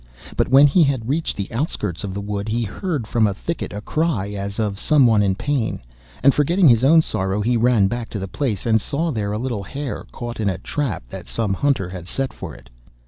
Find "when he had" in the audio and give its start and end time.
0.47-1.07